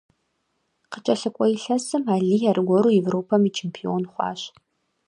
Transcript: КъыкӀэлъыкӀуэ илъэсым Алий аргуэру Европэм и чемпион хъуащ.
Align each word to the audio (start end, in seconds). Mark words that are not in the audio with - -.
КъыкӀэлъыкӀуэ 0.91 1.47
илъэсым 1.55 2.03
Алий 2.13 2.43
аргуэру 2.51 2.91
Европэм 3.01 3.43
и 3.49 3.51
чемпион 3.57 4.03
хъуащ. 4.11 4.41